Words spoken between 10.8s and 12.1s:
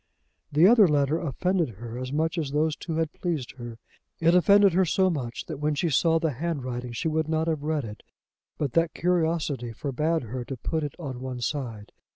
it on one side.